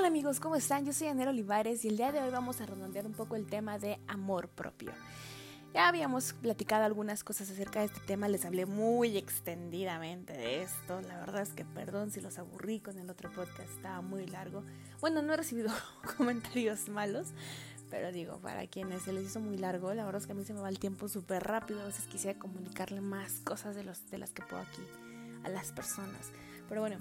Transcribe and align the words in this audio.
Hola 0.00 0.08
amigos, 0.08 0.40
¿cómo 0.40 0.56
están? 0.56 0.86
Yo 0.86 0.94
soy 0.94 1.08
Anera 1.08 1.28
Olivares 1.28 1.84
y 1.84 1.88
el 1.88 1.98
día 1.98 2.10
de 2.10 2.20
hoy 2.22 2.30
vamos 2.30 2.62
a 2.62 2.64
redondear 2.64 3.04
un 3.04 3.12
poco 3.12 3.36
el 3.36 3.44
tema 3.44 3.78
de 3.78 3.98
amor 4.08 4.48
propio. 4.48 4.92
Ya 5.74 5.88
habíamos 5.88 6.32
platicado 6.32 6.84
algunas 6.84 7.22
cosas 7.22 7.50
acerca 7.50 7.80
de 7.80 7.86
este 7.86 8.00
tema, 8.06 8.26
les 8.26 8.46
hablé 8.46 8.64
muy 8.64 9.18
extendidamente 9.18 10.32
de 10.32 10.62
esto. 10.62 11.02
La 11.02 11.18
verdad 11.18 11.42
es 11.42 11.50
que 11.50 11.66
perdón 11.66 12.10
si 12.12 12.22
los 12.22 12.38
aburrí 12.38 12.80
con 12.80 12.98
el 12.98 13.10
otro 13.10 13.30
podcast, 13.30 13.68
estaba 13.68 14.00
muy 14.00 14.26
largo. 14.26 14.64
Bueno, 15.02 15.20
no 15.20 15.34
he 15.34 15.36
recibido 15.36 15.68
comentarios 16.16 16.88
malos, 16.88 17.26
pero 17.90 18.10
digo, 18.10 18.38
para 18.38 18.66
quienes 18.68 19.02
se 19.02 19.12
les 19.12 19.26
hizo 19.26 19.40
muy 19.40 19.58
largo, 19.58 19.92
la 19.92 20.06
verdad 20.06 20.22
es 20.22 20.26
que 20.26 20.32
a 20.32 20.34
mí 20.34 20.46
se 20.46 20.54
me 20.54 20.60
va 20.60 20.70
el 20.70 20.78
tiempo 20.78 21.08
súper 21.08 21.42
rápido. 21.44 21.82
A 21.82 21.84
veces 21.84 22.06
quisiera 22.06 22.38
comunicarle 22.38 23.02
más 23.02 23.42
cosas 23.44 23.76
de, 23.76 23.84
los, 23.84 24.10
de 24.10 24.16
las 24.16 24.30
que 24.30 24.40
puedo 24.44 24.62
aquí 24.62 24.82
a 25.44 25.50
las 25.50 25.72
personas. 25.72 26.32
Pero 26.70 26.80
bueno, 26.80 26.96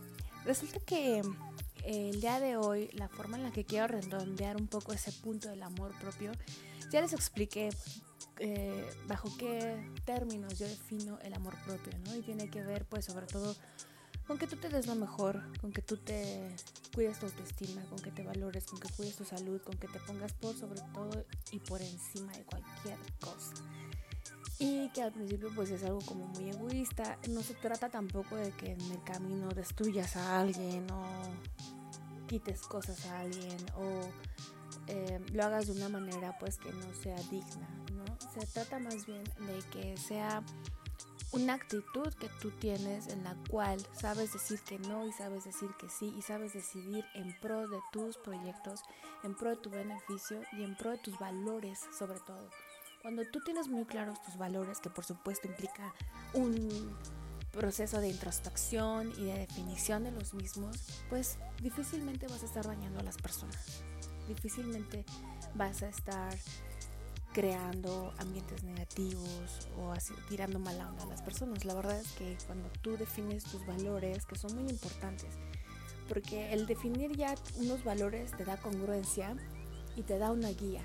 resulta 0.45 0.79
que 0.79 1.21
el 1.83 2.21
día 2.21 2.39
de 2.39 2.57
hoy, 2.57 2.89
la 2.93 3.07
forma 3.07 3.37
en 3.37 3.43
la 3.43 3.51
que 3.51 3.65
quiero 3.65 3.87
redondear 3.87 4.57
un 4.57 4.67
poco 4.67 4.93
ese 4.93 5.11
punto 5.11 5.49
del 5.49 5.63
amor 5.63 5.91
propio, 5.99 6.31
ya 6.91 7.01
les 7.01 7.13
expliqué 7.13 7.69
eh, 8.39 8.89
bajo 9.07 9.29
qué 9.37 9.91
términos 10.05 10.57
yo 10.57 10.67
defino 10.67 11.19
el 11.23 11.33
amor 11.33 11.55
propio, 11.65 11.93
¿no? 12.05 12.15
Y 12.15 12.21
tiene 12.21 12.49
que 12.49 12.61
ver, 12.63 12.85
pues, 12.85 13.05
sobre 13.05 13.27
todo 13.27 13.55
con 14.29 14.37
que 14.37 14.45
tú 14.45 14.57
te 14.57 14.69
des 14.69 14.85
lo 14.85 14.93
mejor, 14.93 15.41
con 15.59 15.71
que 15.71 15.81
tú 15.81 15.97
te 15.97 16.55
cuides 16.93 17.17
tu 17.17 17.25
autoestima, 17.25 17.81
con 17.85 17.97
que 17.97 18.11
te 18.11 18.23
valores, 18.23 18.65
con 18.65 18.79
que 18.79 18.87
cuides 18.89 19.15
tu 19.15 19.25
salud, 19.25 19.59
con 19.61 19.75
que 19.77 19.87
te 19.87 19.99
pongas 20.01 20.33
por 20.33 20.55
sobre 20.55 20.81
todo 20.93 21.25
y 21.51 21.57
por 21.57 21.81
encima 21.81 22.31
de 22.33 22.43
cualquier 22.43 22.99
cosa. 23.19 23.53
Y 24.59 24.89
que 24.89 25.01
al 25.01 25.13
principio 25.13 25.49
pues 25.55 25.71
es 25.71 25.83
algo 25.83 25.99
como 26.01 26.27
muy 26.27 26.49
egoísta. 26.49 27.17
No 27.29 27.41
se 27.41 27.53
trata 27.53 27.89
tampoco 27.89 28.35
de 28.35 28.51
que 28.51 28.73
en 28.73 28.81
el 28.91 29.01
camino 29.03 29.49
destruyas 29.49 30.17
a 30.17 30.41
alguien 30.41 30.85
o 30.91 31.05
quites 32.27 32.61
cosas 32.61 33.05
a 33.07 33.21
alguien 33.21 33.57
o 33.77 34.01
eh, 34.87 35.19
lo 35.33 35.43
hagas 35.43 35.67
de 35.67 35.73
una 35.73 35.89
manera 35.89 36.37
pues 36.39 36.57
que 36.57 36.71
no 36.71 36.93
sea 36.93 37.15
digna, 37.31 37.69
¿no? 37.93 38.05
Se 38.31 38.45
trata 38.47 38.79
más 38.79 39.05
bien 39.05 39.23
de 39.23 39.59
que 39.71 39.97
sea 39.97 40.43
una 41.31 41.53
actitud 41.53 42.11
que 42.15 42.27
tú 42.41 42.51
tienes 42.51 43.07
en 43.07 43.23
la 43.23 43.35
cual 43.49 43.79
sabes 43.93 44.33
decir 44.33 44.59
que 44.61 44.79
no 44.79 45.05
y 45.05 45.11
sabes 45.11 45.45
decir 45.45 45.69
que 45.79 45.89
sí 45.89 46.13
y 46.17 46.21
sabes 46.23 46.53
decidir 46.53 47.05
en 47.13 47.39
pro 47.39 47.67
de 47.67 47.79
tus 47.91 48.17
proyectos, 48.17 48.81
en 49.23 49.35
pro 49.35 49.51
de 49.51 49.57
tu 49.57 49.69
beneficio 49.69 50.41
y 50.53 50.63
en 50.63 50.75
pro 50.75 50.91
de 50.91 50.97
tus 50.97 51.17
valores 51.19 51.79
sobre 51.97 52.19
todo. 52.21 52.49
Cuando 53.01 53.25
tú 53.25 53.39
tienes 53.39 53.69
muy 53.69 53.85
claros 53.85 54.21
tus 54.21 54.37
valores, 54.37 54.79
que 54.79 54.89
por 54.89 55.05
supuesto 55.05 55.47
implica 55.47 55.93
un 56.33 56.97
proceso 57.51 57.99
de 57.99 58.09
introspección 58.09 59.11
y 59.17 59.25
de 59.25 59.39
definición 59.39 60.03
de 60.03 60.11
los 60.11 60.33
mismos, 60.33 61.01
pues 61.09 61.37
difícilmente 61.61 62.27
vas 62.27 62.43
a 62.43 62.45
estar 62.45 62.67
dañando 62.67 62.99
a 62.99 63.03
las 63.03 63.17
personas. 63.17 63.83
Difícilmente 64.27 65.05
vas 65.55 65.81
a 65.81 65.87
estar 65.87 66.35
creando 67.33 68.13
ambientes 68.17 68.63
negativos 68.63 69.69
o 69.77 69.93
tirando 70.27 70.59
mala 70.59 70.89
onda 70.89 71.03
a 71.03 71.07
las 71.07 71.21
personas. 71.21 71.63
La 71.63 71.75
verdad 71.75 71.97
es 71.97 72.11
que 72.13 72.37
cuando 72.47 72.69
tú 72.81 72.97
defines 72.97 73.45
tus 73.45 73.65
valores, 73.65 74.25
que 74.25 74.35
son 74.35 74.55
muy 74.55 74.69
importantes, 74.69 75.29
porque 76.09 76.51
el 76.51 76.65
definir 76.65 77.15
ya 77.15 77.35
unos 77.55 77.83
valores 77.83 78.31
te 78.35 78.43
da 78.43 78.57
congruencia 78.57 79.37
y 79.95 80.01
te 80.01 80.17
da 80.17 80.31
una 80.31 80.49
guía. 80.49 80.83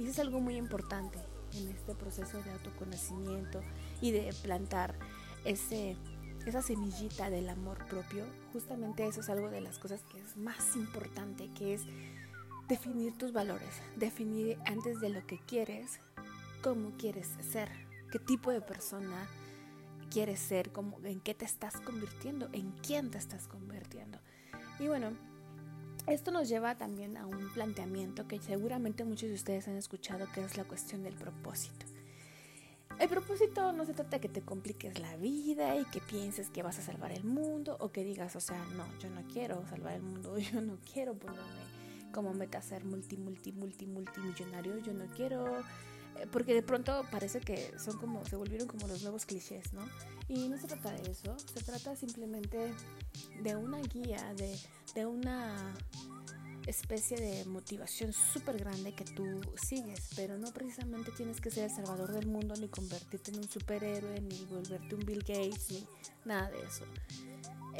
Y 0.00 0.04
eso 0.04 0.12
es 0.12 0.18
algo 0.20 0.40
muy 0.40 0.56
importante 0.56 1.18
en 1.52 1.68
este 1.68 1.94
proceso 1.94 2.42
de 2.42 2.52
autoconocimiento 2.52 3.60
y 4.00 4.12
de 4.12 4.32
plantar 4.42 4.94
ese, 5.44 5.94
esa 6.46 6.62
semillita 6.62 7.28
del 7.28 7.50
amor 7.50 7.86
propio, 7.86 8.24
justamente 8.54 9.06
eso 9.06 9.20
es 9.20 9.28
algo 9.28 9.50
de 9.50 9.60
las 9.60 9.78
cosas 9.78 10.02
que 10.04 10.18
es 10.18 10.38
más 10.38 10.74
importante, 10.74 11.50
que 11.52 11.74
es 11.74 11.82
definir 12.66 13.18
tus 13.18 13.34
valores, 13.34 13.68
definir 13.96 14.58
antes 14.64 15.00
de 15.00 15.10
lo 15.10 15.26
que 15.26 15.38
quieres, 15.38 16.00
cómo 16.62 16.92
quieres 16.96 17.28
ser, 17.50 17.68
qué 18.10 18.18
tipo 18.18 18.50
de 18.50 18.62
persona 18.62 19.28
quieres 20.10 20.40
ser, 20.40 20.72
cómo, 20.72 20.98
en 21.04 21.20
qué 21.20 21.34
te 21.34 21.44
estás 21.44 21.78
convirtiendo, 21.78 22.48
en 22.52 22.72
quién 22.72 23.10
te 23.10 23.18
estás 23.18 23.46
convirtiendo. 23.48 24.18
Y 24.78 24.88
bueno, 24.88 25.10
esto 26.10 26.30
nos 26.30 26.48
lleva 26.48 26.76
también 26.76 27.16
a 27.16 27.26
un 27.26 27.52
planteamiento 27.52 28.26
que 28.26 28.40
seguramente 28.40 29.04
muchos 29.04 29.28
de 29.28 29.34
ustedes 29.34 29.68
han 29.68 29.76
escuchado, 29.76 30.26
que 30.32 30.44
es 30.44 30.56
la 30.56 30.64
cuestión 30.64 31.02
del 31.02 31.14
propósito. 31.14 31.86
El 32.98 33.08
propósito 33.08 33.72
no 33.72 33.86
se 33.86 33.94
trata 33.94 34.16
de 34.16 34.20
que 34.20 34.28
te 34.28 34.42
compliques 34.42 34.98
la 34.98 35.16
vida 35.16 35.76
y 35.76 35.84
que 35.86 36.00
pienses 36.00 36.50
que 36.50 36.62
vas 36.62 36.78
a 36.78 36.82
salvar 36.82 37.12
el 37.12 37.24
mundo 37.24 37.76
o 37.80 37.92
que 37.92 38.04
digas, 38.04 38.36
o 38.36 38.40
sea, 38.40 38.62
no, 38.76 38.84
yo 38.98 39.08
no 39.08 39.22
quiero 39.32 39.66
salvar 39.68 39.94
el 39.94 40.02
mundo, 40.02 40.36
yo 40.52 40.60
no 40.60 40.76
quiero 40.92 41.14
ponerme 41.14 41.70
como 42.12 42.34
meta 42.34 42.60
ser 42.60 42.84
multi, 42.84 43.16
multi, 43.16 43.52
multi, 43.52 43.86
multimillonario, 43.86 44.78
yo 44.78 44.92
no 44.92 45.06
quiero, 45.16 45.62
porque 46.32 46.54
de 46.54 46.62
pronto 46.62 47.04
parece 47.10 47.40
que 47.40 47.72
son 47.78 47.98
como, 47.98 48.24
se 48.24 48.36
volvieron 48.36 48.68
como 48.68 48.86
los 48.86 49.02
nuevos 49.02 49.26
clichés, 49.26 49.72
¿no? 49.72 49.88
Y 50.28 50.48
no 50.48 50.58
se 50.58 50.66
trata 50.66 50.92
de 50.92 51.10
eso, 51.10 51.36
se 51.38 51.62
trata 51.62 51.96
simplemente 51.96 52.72
de 53.42 53.56
una 53.56 53.78
guía, 53.78 54.34
de, 54.34 54.58
de 54.94 55.06
una 55.06 55.74
especie 56.66 57.16
de 57.16 57.44
motivación 57.46 58.12
súper 58.12 58.58
grande 58.58 58.94
que 58.94 59.04
tú 59.04 59.40
sigues, 59.56 60.10
pero 60.16 60.38
no 60.38 60.52
precisamente 60.52 61.10
tienes 61.12 61.40
que 61.40 61.50
ser 61.50 61.64
el 61.64 61.70
salvador 61.70 62.12
del 62.12 62.26
mundo, 62.26 62.54
ni 62.56 62.68
convertirte 62.68 63.30
en 63.30 63.38
un 63.38 63.48
superhéroe, 63.48 64.20
ni 64.20 64.44
volverte 64.44 64.94
un 64.94 65.04
Bill 65.04 65.20
Gates, 65.20 65.70
ni 65.70 65.86
nada 66.24 66.50
de 66.50 66.62
eso. 66.62 66.84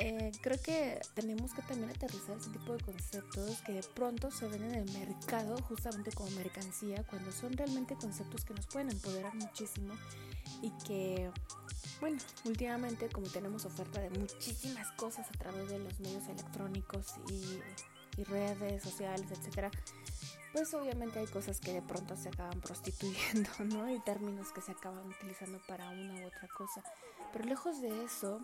Eh, 0.01 0.33
creo 0.41 0.59
que 0.61 1.01
tenemos 1.15 1.53
que 1.53 1.63
también 1.63 1.91
aterrizar 1.91 2.37
ese 2.37 2.51
tipo 2.51 2.73
de 2.73 2.83
conceptos 2.83 3.61
que 3.63 3.73
de 3.73 3.83
pronto 3.83 4.31
se 4.31 4.49
ven 4.49 4.65
en 4.65 4.75
el 4.75 4.93
mercado 4.93 5.57
justamente 5.63 6.11
como 6.13 6.31
mercancía, 6.31 7.05
cuando 7.05 7.31
son 7.33 7.53
realmente 7.53 7.95
conceptos 7.97 8.45
que 8.45 8.55
nos 8.55 8.67
pueden 8.67 8.91
empoderar 8.91 9.35
muchísimo 9.35 9.95
y 10.63 10.71
que, 10.87 11.31
bueno, 12.01 12.19
últimamente 12.45 13.09
como 13.11 13.29
tenemos 13.29 13.67
oferta 13.67 14.01
de 14.01 14.11
muchísimas 14.11 14.91
cosas 14.93 15.29
a 15.29 15.39
través 15.39 15.69
de 15.69 15.79
los 15.79 16.01
medios 16.01 16.27
electrónicos 16.29 17.15
y 17.31 17.61
y 18.17 18.25
redes 18.25 18.83
sociales, 18.83 19.27
etcétera, 19.31 19.71
pues 20.53 20.73
obviamente 20.75 21.19
hay 21.19 21.27
cosas 21.27 21.61
que 21.61 21.73
de 21.73 21.83
pronto 21.83 22.17
se 22.17 22.29
acaban 22.29 22.61
prostituyendo, 22.61 23.51
¿no? 23.65 23.89
Y 23.91 24.01
términos 24.01 24.53
que 24.53 24.61
se 24.61 24.73
acaban 24.73 25.07
utilizando 25.07 25.61
para 25.67 25.89
una 25.91 26.15
u 26.15 26.27
otra 26.27 26.49
cosa. 26.49 26.83
Pero 27.33 27.45
lejos 27.45 27.81
de 27.81 28.05
eso, 28.05 28.41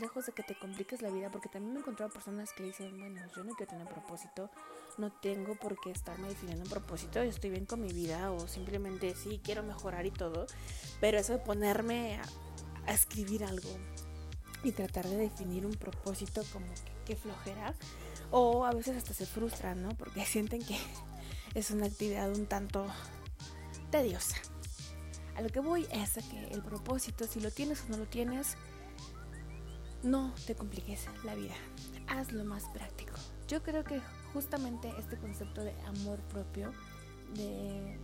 lejos 0.00 0.26
de 0.26 0.32
que 0.32 0.42
te 0.42 0.58
compliques 0.58 1.02
la 1.02 1.10
vida, 1.10 1.30
porque 1.30 1.48
también 1.48 1.72
me 1.72 1.78
he 1.78 1.82
encontrado 1.82 2.12
personas 2.12 2.52
que 2.52 2.62
dicen, 2.62 2.98
bueno, 2.98 3.20
yo 3.34 3.44
no 3.44 3.54
quiero 3.54 3.70
tener 3.70 3.88
propósito, 3.88 4.50
no 4.96 5.12
tengo 5.12 5.54
por 5.54 5.78
qué 5.80 5.90
estarme 5.90 6.28
definiendo 6.28 6.64
un 6.64 6.70
propósito, 6.70 7.22
yo 7.22 7.30
estoy 7.30 7.50
bien 7.50 7.66
con 7.66 7.80
mi 7.80 7.92
vida, 7.92 8.30
o 8.32 8.46
simplemente 8.48 9.14
sí, 9.14 9.40
quiero 9.42 9.62
mejorar 9.62 10.06
y 10.06 10.10
todo, 10.10 10.46
pero 11.00 11.18
eso 11.18 11.32
de 11.32 11.38
ponerme 11.38 12.20
a, 12.20 12.92
escribir 12.92 13.44
algo 13.44 13.68
y 14.64 14.72
tratar 14.72 15.06
de 15.06 15.16
definir 15.16 15.66
un 15.66 15.74
propósito 15.74 16.42
como 16.54 16.66
que, 16.66 16.92
que 17.04 17.16
flojera, 17.16 17.74
o 18.30 18.64
a 18.64 18.72
veces 18.72 18.96
hasta 18.96 19.12
se 19.12 19.26
frustran, 19.26 19.82
¿no? 19.82 19.90
Porque 19.90 20.24
sienten 20.26 20.64
que 20.64 20.78
es 21.54 21.70
una 21.70 21.86
actividad 21.86 22.30
un 22.30 22.46
tanto 22.46 22.86
tediosa. 23.90 24.36
A 25.36 25.40
lo 25.40 25.50
que 25.50 25.60
voy 25.60 25.86
es 25.92 26.18
a 26.18 26.22
que 26.22 26.48
el 26.48 26.62
propósito, 26.62 27.26
si 27.26 27.40
lo 27.40 27.50
tienes 27.52 27.82
o 27.82 27.90
no 27.90 27.98
lo 27.98 28.06
tienes, 28.06 28.56
no 30.02 30.32
te 30.46 30.54
compliques 30.54 31.06
la 31.24 31.34
vida. 31.34 31.54
Hazlo 32.08 32.44
más 32.44 32.64
práctico. 32.70 33.14
Yo 33.48 33.62
creo 33.62 33.84
que 33.84 34.00
justamente 34.32 34.92
este 34.98 35.16
concepto 35.16 35.62
de 35.62 35.74
amor 35.82 36.18
propio, 36.28 36.72
de 37.34 37.98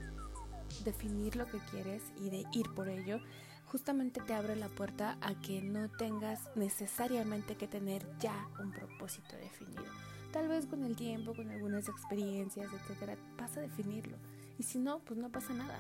definir 0.85 1.37
lo 1.37 1.47
que 1.47 1.59
quieres 1.71 2.03
y 2.21 2.31
de 2.31 2.45
ir 2.53 2.73
por 2.75 2.89
ello, 2.89 3.21
justamente 3.67 4.21
te 4.21 4.35
abre 4.35 4.57
la 4.57 4.69
puerta 4.69 5.19
a 5.21 5.35
que 5.41 5.63
no 5.63 5.91
tengas 5.91 6.41
necesariamente 6.55 7.57
que 7.57 7.69
tener 7.69 8.07
ya 8.19 8.49
un 8.61 8.73
propósito 8.73 9.37
definido 9.37 9.85
Tal 10.35 10.49
vez 10.49 10.67
con 10.67 10.83
el 10.83 10.97
tiempo, 10.97 11.33
con 11.33 11.49
algunas 11.49 11.89
experiencias, 11.89 12.67
etcétera, 12.73 13.17
vas 13.39 13.57
a 13.57 13.61
definirlo. 13.61 14.17
Y 14.59 14.65
si 14.65 14.81
no, 14.81 14.99
pues 14.99 15.17
no 15.17 15.31
pasa 15.31 15.55
nada. 15.55 15.79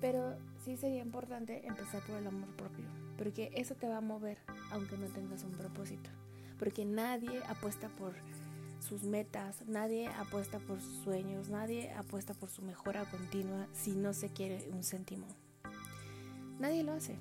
Pero 0.00 0.36
sí 0.64 0.76
sería 0.76 1.02
importante 1.02 1.66
empezar 1.66 2.00
por 2.06 2.16
el 2.16 2.28
amor 2.28 2.48
propio, 2.50 2.84
porque 3.20 3.50
eso 3.54 3.74
te 3.74 3.86
va 3.86 3.98
a 3.98 4.00
mover 4.00 4.38
aunque 4.70 4.96
no 4.96 5.06
tengas 5.08 5.44
un 5.44 5.52
propósito. 5.52 6.08
Porque 6.58 6.86
nadie 6.86 7.42
apuesta 7.48 7.90
por 7.90 8.14
sus 8.78 9.02
metas, 9.02 9.62
nadie 9.66 10.08
apuesta 10.08 10.58
por 10.58 10.80
sus 10.80 11.04
sueños, 11.04 11.50
nadie 11.50 11.92
apuesta 11.92 12.32
por 12.32 12.48
su 12.48 12.62
mejora 12.62 13.04
continua 13.10 13.66
si 13.74 13.90
no 13.92 14.14
se 14.14 14.30
quiere 14.30 14.66
un 14.72 14.82
céntimo. 14.82 15.26
Nadie 16.58 16.82
lo 16.82 16.94
hace. 16.94 17.18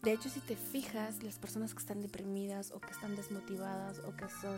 De 0.00 0.14
hecho, 0.14 0.30
si 0.30 0.40
te 0.40 0.56
fijas, 0.56 1.22
las 1.22 1.38
personas 1.38 1.74
que 1.74 1.80
están 1.80 2.00
deprimidas 2.00 2.70
o 2.70 2.80
que 2.80 2.92
están 2.92 3.14
desmotivadas 3.16 3.98
o 3.98 4.16
que 4.16 4.30
son 4.40 4.56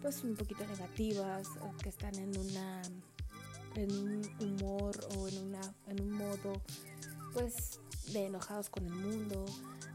pues 0.00 0.22
un 0.22 0.36
poquito 0.36 0.64
negativas 0.68 1.48
o 1.62 1.76
que 1.82 1.88
están 1.88 2.14
en 2.14 2.38
una 2.38 2.82
en 3.74 3.90
un 3.90 4.22
humor 4.38 4.94
o 5.16 5.26
en 5.26 5.38
una 5.38 5.74
en 5.88 6.00
un 6.00 6.12
modo 6.12 6.62
pues 7.34 7.80
de 8.12 8.26
enojados 8.26 8.70
con 8.70 8.86
el 8.86 8.92
mundo 8.92 9.44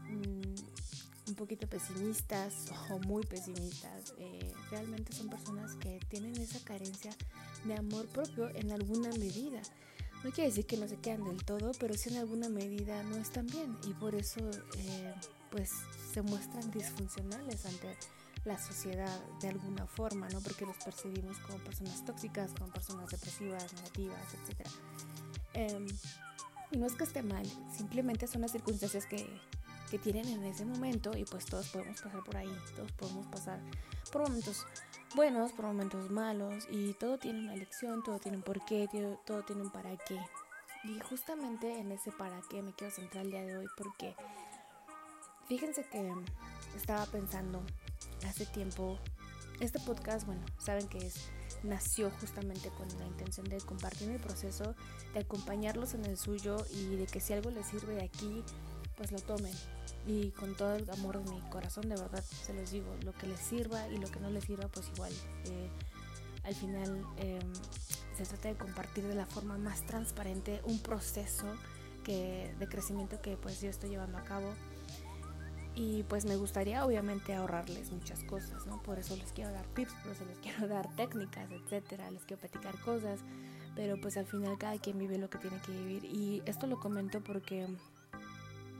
mm, 0.08 1.28
un 1.28 1.34
poquito 1.34 1.66
pesimistas 1.66 2.66
o 2.90 2.98
muy 3.00 3.24
pesimistas 3.24 4.14
eh, 4.18 4.52
realmente 4.70 5.12
son 5.12 5.28
personas 5.28 5.74
que 5.76 6.00
tienen 6.08 6.36
esa 6.36 6.60
carencia 6.64 7.14
de 7.64 7.74
amor 7.74 8.06
propio 8.08 8.50
en 8.54 8.72
alguna 8.72 9.10
medida. 9.10 9.62
No 10.22 10.30
quiere 10.30 10.48
decir 10.48 10.66
que 10.66 10.78
no 10.78 10.88
se 10.88 10.96
quedan 10.96 11.24
del 11.24 11.44
todo, 11.44 11.72
pero 11.78 11.94
sí 11.94 12.08
en 12.08 12.16
alguna 12.16 12.48
medida 12.48 13.02
no 13.02 13.16
están 13.16 13.46
bien 13.46 13.76
y 13.86 13.92
por 13.92 14.14
eso 14.14 14.40
eh, 14.78 15.14
pues 15.50 15.70
se 16.12 16.22
muestran 16.22 16.70
disfuncionales 16.70 17.66
ante 17.66 17.96
la 18.44 18.58
sociedad 18.58 19.20
de 19.40 19.48
alguna 19.48 19.86
forma, 19.86 20.28
¿no? 20.28 20.40
Porque 20.40 20.66
los 20.66 20.76
percibimos 20.76 21.38
como 21.38 21.58
personas 21.58 22.04
tóxicas, 22.04 22.52
como 22.58 22.72
personas 22.72 23.10
depresivas, 23.10 23.72
negativas, 23.74 24.22
etc. 24.34 24.66
Em, 25.54 25.86
y 26.74 26.76
no 26.76 26.86
es 26.86 26.94
que 26.94 27.04
esté 27.04 27.22
mal, 27.22 27.46
simplemente 27.70 28.26
son 28.26 28.42
las 28.42 28.50
circunstancias 28.50 29.06
que, 29.06 29.26
que 29.90 29.98
tienen 29.98 30.26
en 30.26 30.44
ese 30.44 30.64
momento 30.64 31.16
y 31.16 31.24
pues 31.24 31.46
todos 31.46 31.68
podemos 31.68 32.00
pasar 32.00 32.24
por 32.24 32.36
ahí, 32.36 32.52
todos 32.74 32.90
podemos 32.92 33.26
pasar 33.28 33.60
por 34.12 34.22
momentos 34.22 34.66
buenos, 35.14 35.52
por 35.52 35.66
momentos 35.66 36.10
malos 36.10 36.66
y 36.68 36.94
todo 36.94 37.16
tiene 37.18 37.38
una 37.38 37.54
lección, 37.54 38.02
todo 38.02 38.18
tiene 38.18 38.38
un 38.38 38.42
porqué, 38.42 38.88
todo 39.24 39.42
tiene 39.44 39.62
un 39.62 39.70
para 39.70 39.96
qué. 39.96 40.18
Y 40.82 40.98
justamente 41.00 41.78
en 41.78 41.92
ese 41.92 42.10
para 42.10 42.40
qué 42.50 42.60
me 42.60 42.72
quiero 42.74 42.92
centrar 42.92 43.24
el 43.24 43.30
día 43.30 43.44
de 43.44 43.56
hoy 43.56 43.66
porque 43.76 44.16
fíjense 45.46 45.86
que 45.88 46.12
estaba 46.76 47.06
pensando 47.06 47.62
hace 48.26 48.46
tiempo, 48.46 48.98
este 49.60 49.78
podcast, 49.78 50.26
bueno, 50.26 50.44
saben 50.58 50.88
que 50.88 50.98
es, 50.98 51.28
nació 51.64 52.10
justamente 52.20 52.68
con 52.70 52.86
la 52.98 53.06
intención 53.06 53.48
de 53.48 53.58
compartir 53.58 54.08
mi 54.08 54.18
proceso, 54.18 54.74
de 55.12 55.20
acompañarlos 55.20 55.94
en 55.94 56.04
el 56.04 56.16
suyo 56.16 56.56
y 56.70 56.96
de 56.96 57.06
que 57.06 57.20
si 57.20 57.32
algo 57.32 57.50
les 57.50 57.66
sirve 57.66 57.94
de 57.94 58.04
aquí, 58.04 58.42
pues 58.96 59.10
lo 59.12 59.18
tomen. 59.18 59.54
Y 60.06 60.30
con 60.32 60.54
todo 60.54 60.76
el 60.76 60.88
amor 60.90 61.22
de 61.22 61.30
mi 61.30 61.40
corazón, 61.50 61.88
de 61.88 61.96
verdad, 61.96 62.22
se 62.22 62.52
los 62.54 62.70
digo, 62.70 62.94
lo 63.02 63.12
que 63.12 63.26
les 63.26 63.40
sirva 63.40 63.88
y 63.88 63.98
lo 63.98 64.08
que 64.08 64.20
no 64.20 64.30
les 64.30 64.44
sirva, 64.44 64.68
pues 64.68 64.88
igual. 64.94 65.12
Eh, 65.46 65.70
al 66.44 66.54
final 66.54 67.04
em, 67.16 67.52
se 68.16 68.24
trata 68.24 68.48
de 68.48 68.56
compartir 68.56 69.04
de 69.04 69.14
la 69.14 69.26
forma 69.26 69.56
más 69.56 69.84
transparente 69.86 70.60
un 70.64 70.78
proceso 70.78 71.46
que, 72.04 72.54
de 72.58 72.68
crecimiento 72.68 73.20
que 73.22 73.36
pues 73.36 73.60
yo 73.62 73.70
estoy 73.70 73.90
llevando 73.90 74.18
a 74.18 74.24
cabo 74.24 74.52
y 75.76 76.04
pues 76.04 76.24
me 76.24 76.36
gustaría 76.36 76.84
obviamente 76.84 77.34
ahorrarles 77.34 77.90
muchas 77.90 78.22
cosas, 78.24 78.66
¿no? 78.66 78.80
Por 78.82 78.98
eso 78.98 79.16
les 79.16 79.32
quiero 79.32 79.50
dar 79.50 79.66
tips, 79.74 79.92
por 80.02 80.12
eso 80.12 80.24
les 80.24 80.38
quiero 80.38 80.68
dar 80.68 80.94
técnicas, 80.96 81.50
etcétera, 81.50 82.10
les 82.10 82.24
quiero 82.24 82.40
platicar 82.40 82.78
cosas, 82.80 83.20
pero 83.74 84.00
pues 84.00 84.16
al 84.16 84.26
final 84.26 84.56
cada 84.58 84.78
quien 84.78 84.98
vive 84.98 85.18
lo 85.18 85.28
que 85.28 85.38
tiene 85.38 85.60
que 85.60 85.72
vivir 85.72 86.04
y 86.04 86.42
esto 86.46 86.66
lo 86.66 86.78
comento 86.78 87.20
porque 87.22 87.66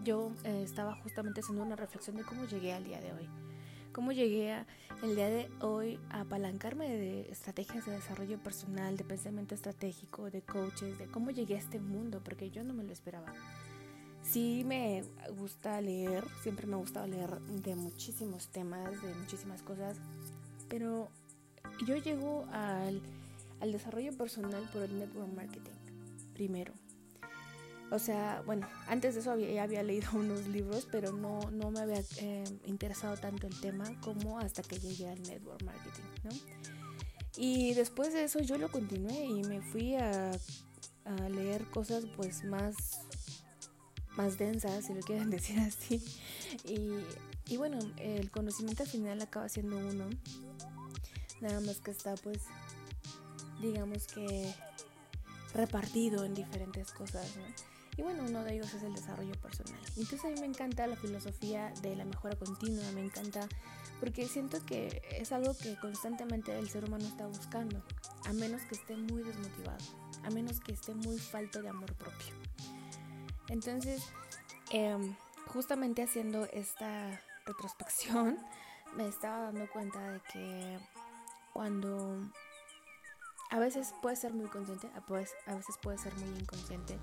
yo 0.05 0.33
eh, 0.45 0.63
estaba 0.63 0.95
justamente 0.97 1.41
haciendo 1.41 1.63
una 1.63 1.77
reflexión 1.77 2.17
de 2.17 2.23
cómo 2.23 2.45
llegué 2.45 2.73
al 2.73 2.85
día 2.85 3.01
de 3.01 3.13
hoy. 3.13 3.29
Cómo 3.93 4.11
llegué 4.11 4.53
a, 4.53 4.67
el 5.03 5.15
día 5.15 5.29
de 5.29 5.49
hoy 5.61 6.01
a 6.11 6.23
apalancarme 6.23 6.89
de 6.89 7.31
estrategias 7.31 7.87
de 7.87 7.93
desarrollo 7.93 8.39
personal, 8.39 8.97
de 8.97 9.05
pensamiento 9.05 9.55
estratégico, 9.55 10.31
de 10.31 10.43
coaches, 10.43 10.99
de 10.99 11.07
cómo 11.07 11.31
llegué 11.31 11.55
a 11.55 11.59
este 11.59 11.79
mundo, 11.79 12.21
porque 12.25 12.51
yo 12.51 12.65
no 12.65 12.75
me 12.75 12.83
lo 12.83 12.93
esperaba. 12.93 13.33
Sí 14.25 14.65
me 14.65 15.05
gusta 15.39 15.81
leer, 15.83 16.25
siempre 16.43 16.67
me 16.67 16.75
ha 16.75 16.79
gustado 16.79 17.07
leer 17.07 17.39
de 17.41 17.77
muchísimos 17.77 18.49
temas, 18.49 18.91
de 19.03 19.15
muchísimas 19.15 19.63
cosas, 19.63 19.99
pero 20.69 21.11
yo 21.87 21.97
llego 21.97 22.47
al, 22.51 23.03
desarrollo 23.71 24.17
personal 24.17 24.69
por 24.73 24.83
el 24.83 24.99
network 24.99 25.33
marketing, 25.35 25.73
primero. 26.33 26.73
O 27.91 27.99
sea, 27.99 28.43
bueno, 28.47 28.67
antes 28.89 29.15
de 29.15 29.21
eso 29.21 29.37
ya 29.37 29.63
había 29.63 29.83
leído 29.83 30.09
unos 30.15 30.47
libros, 30.49 30.89
pero 30.91 31.13
no, 31.13 31.51
no 31.51 31.71
me 31.71 31.81
había 31.81 32.03
eh, 32.19 32.45
interesado 32.65 33.17
tanto 33.19 33.47
el 33.47 33.61
tema 33.61 33.85
como 34.01 34.39
hasta 34.39 34.63
que 34.63 34.79
llegué 34.79 35.09
al 35.09 35.23
network 35.23 35.63
marketing, 35.65 36.03
¿no? 36.25 36.31
Y 37.37 37.75
después 37.75 38.15
de 38.15 38.25
eso 38.25 38.41
yo 38.41 38.57
lo 38.59 38.71
continué 38.71 39.27
y 39.27 39.43
me 39.43 39.61
fui 39.61 39.97
a, 39.97 40.33
a 41.05 41.29
leer 41.29 41.69
cosas 41.71 42.05
pues 42.17 42.45
más 42.45 42.75
más 44.17 44.39
densa, 44.39 44.81
si 44.83 44.95
lo 44.95 45.01
quieren 45.01 45.31
decir 45.31 45.59
así. 45.61 46.03
Y, 46.65 47.57
bueno, 47.57 47.79
el 47.99 48.31
conocimiento 48.31 48.83
al 48.83 48.89
final 48.89 49.21
acaba 49.21 49.49
siendo 49.49 49.77
uno. 49.77 50.09
Nada 51.41 51.61
más 51.61 51.79
que 51.81 51.91
está 51.91 52.15
pues, 52.15 52.39
digamos 53.61 54.07
que 54.07 54.55
repartido 55.53 56.25
en 56.25 56.35
diferentes 56.35 56.91
cosas, 56.93 57.27
Y 57.97 58.03
bueno, 58.03 58.25
uno 58.27 58.43
de 58.43 58.55
ellos 58.55 58.73
es 58.75 58.83
el 58.83 58.95
desarrollo 58.95 59.35
personal. 59.41 59.79
Entonces 59.97 60.25
a 60.25 60.29
mí 60.29 60.41
me 60.41 60.47
encanta 60.47 60.87
la 60.87 60.97
filosofía 60.97 61.73
de 61.83 61.95
la 61.95 62.05
mejora 62.05 62.37
continua, 62.37 62.91
me 62.93 63.05
encanta 63.05 63.49
porque 64.01 64.27
siento 64.27 64.65
que 64.67 65.03
es 65.13 65.33
algo 65.33 65.57
que 65.57 65.77
constantemente 65.77 66.57
el 66.59 66.69
ser 66.69 66.85
humano 66.85 67.07
está 67.07 67.27
buscando, 67.27 67.83
a 68.27 68.33
menos 68.33 68.63
que 68.63 68.75
esté 68.75 68.97
muy 68.97 69.23
desmotivado, 69.23 69.79
a 70.25 70.31
menos 70.31 70.61
que 70.61 70.73
esté 70.73 70.95
muy 70.95 71.19
falto 71.19 71.63
de 71.63 71.69
amor 71.69 71.95
propio. 71.95 72.35
Entonces, 73.49 74.03
em, 74.71 75.15
justamente 75.49 76.03
haciendo 76.03 76.45
esta 76.47 77.21
retrospección, 77.47 78.39
me 78.97 79.09
estaba 79.09 79.41
dando 79.41 79.69
cuenta 79.71 80.01
de 80.13 80.21
que 80.33 80.79
cuando 81.53 82.31
a 83.51 83.59
veces 83.59 83.95
puede 84.03 84.17
ser 84.17 84.33
muy 84.33 84.49
consciente, 84.49 84.91
a 85.47 85.55
veces 85.55 85.77
puede 85.81 85.99
ser 85.99 86.15
muy 86.17 86.41
inconsciente 86.41 86.99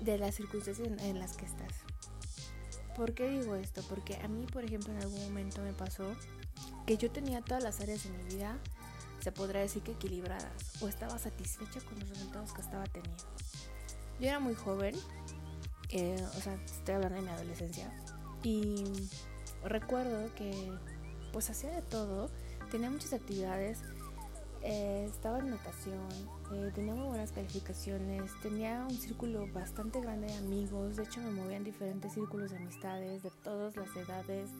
de 0.00 0.18
las 0.18 0.34
circunstancias 0.34 0.88
en, 1.02 1.18
las 1.18 1.36
que 1.36 1.44
estás. 1.44 1.72
¿Por 2.96 3.12
qué 3.12 3.28
digo 3.28 3.54
esto? 3.54 3.82
Porque 3.88 4.16
a 4.16 4.28
mí, 4.28 4.46
por 4.46 4.64
ejemplo, 4.64 4.92
en 4.92 5.00
algún 5.00 5.22
momento 5.24 5.62
me 5.62 5.72
pasó 5.72 6.14
que 6.86 6.96
yo 6.96 7.10
tenía 7.10 7.42
todas 7.42 7.62
las 7.62 7.80
áreas 7.80 8.04
de 8.04 8.10
mi 8.10 8.22
vida, 8.24 8.58
se 9.20 9.32
podría 9.32 9.60
decir 9.60 9.82
que 9.82 9.92
equilibradas, 9.92 10.82
o 10.82 10.88
estaba 10.88 11.18
satisfecha 11.18 11.80
con 11.82 12.00
los 12.00 12.08
resultados 12.08 12.52
que 12.52 12.62
estaba 12.62 12.84
teniendo. 12.84 13.24
Yo 14.20 14.28
era 14.28 14.38
muy 14.38 14.54
joven, 14.54 14.94
eh, 15.88 16.22
o 16.36 16.40
sea, 16.40 16.54
estoy 16.66 16.96
hablando 16.96 17.16
de 17.16 17.22
mi 17.22 17.28
adolescencia, 17.28 17.90
y 18.42 18.84
recuerdo 19.64 20.34
que 20.34 20.70
pues 21.32 21.48
hacía 21.48 21.70
de 21.70 21.80
todo, 21.80 22.28
tenía 22.70 22.90
muchas 22.90 23.14
actividades, 23.14 23.78
eh, 24.62 25.06
estaba 25.08 25.38
en 25.38 25.48
natación, 25.48 26.06
eh, 26.52 26.70
tenía 26.74 26.94
muy 26.94 27.08
buenas 27.08 27.32
calificaciones, 27.32 28.30
tenía 28.42 28.84
un 28.86 28.94
círculo 28.94 29.46
bastante 29.54 30.02
grande 30.02 30.26
de 30.26 30.34
amigos, 30.34 30.96
de 30.96 31.04
hecho 31.04 31.22
me 31.22 31.30
movía 31.30 31.56
en 31.56 31.64
diferentes 31.64 32.12
círculos 32.12 32.50
de 32.50 32.58
amistades 32.58 33.22
de 33.22 33.30
todas 33.42 33.74
las 33.76 33.88
edades, 33.96 34.50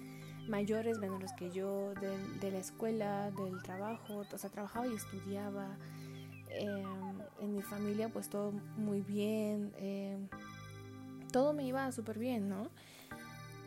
mayores, 0.48 0.96
menores 0.98 1.32
que 1.36 1.50
yo, 1.50 1.92
de, 2.00 2.16
de 2.40 2.50
la 2.50 2.58
escuela, 2.60 3.30
del 3.32 3.62
trabajo, 3.62 4.24
o 4.32 4.38
sea, 4.38 4.48
trabajaba 4.48 4.86
y 4.86 4.94
estudiaba. 4.94 5.76
Em, 6.52 7.20
en 7.40 7.54
mi 7.54 7.62
familia 7.62 8.08
pues 8.08 8.28
todo 8.28 8.52
muy 8.76 9.00
bien, 9.00 9.72
em, 9.78 10.28
todo 11.32 11.52
me 11.52 11.64
iba 11.64 11.90
súper 11.92 12.18
bien, 12.18 12.48
¿no? 12.48 12.68